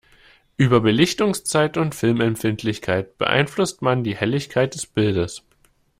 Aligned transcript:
Über 0.57 0.79
Belichtungszeit 0.79 1.77
und 1.77 1.93
Filmempfindlichkeit 1.93 3.19
beeinflusst 3.19 3.83
man 3.83 4.03
die 4.03 4.15
Helligkeit 4.17 4.73
des 4.73 4.87
Bildes. 4.87 5.43